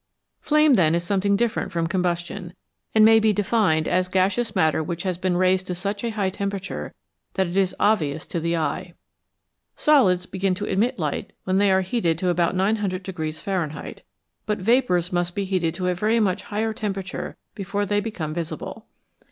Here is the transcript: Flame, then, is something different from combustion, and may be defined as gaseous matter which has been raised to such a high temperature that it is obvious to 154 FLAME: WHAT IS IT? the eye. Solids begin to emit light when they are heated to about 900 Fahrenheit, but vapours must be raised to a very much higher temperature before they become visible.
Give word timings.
Flame, 0.39 0.73
then, 0.73 0.95
is 0.95 1.03
something 1.03 1.35
different 1.35 1.71
from 1.71 1.85
combustion, 1.85 2.55
and 2.95 3.05
may 3.05 3.19
be 3.19 3.31
defined 3.33 3.87
as 3.87 4.07
gaseous 4.07 4.55
matter 4.55 4.81
which 4.81 5.03
has 5.03 5.15
been 5.19 5.37
raised 5.37 5.67
to 5.67 5.75
such 5.75 6.03
a 6.03 6.09
high 6.09 6.31
temperature 6.31 6.95
that 7.35 7.45
it 7.45 7.55
is 7.55 7.75
obvious 7.79 8.25
to 8.25 8.39
154 8.39 8.95
FLAME: 8.95 8.95
WHAT 8.95 8.95
IS 8.95 8.95
IT? 8.95 8.95
the 8.95 8.95
eye. 8.95 8.95
Solids 9.75 10.25
begin 10.25 10.55
to 10.55 10.65
emit 10.65 10.97
light 10.97 11.33
when 11.43 11.59
they 11.59 11.69
are 11.69 11.81
heated 11.81 12.17
to 12.17 12.29
about 12.29 12.55
900 12.55 13.35
Fahrenheit, 13.35 14.01
but 14.47 14.57
vapours 14.57 15.13
must 15.13 15.35
be 15.35 15.47
raised 15.51 15.75
to 15.75 15.87
a 15.87 15.93
very 15.93 16.19
much 16.19 16.45
higher 16.45 16.73
temperature 16.73 17.37
before 17.53 17.85
they 17.85 17.99
become 17.99 18.33
visible. 18.33 18.87